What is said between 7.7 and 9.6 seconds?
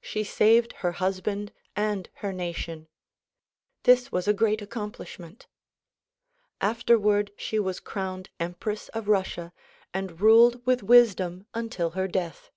crowned empress of Russia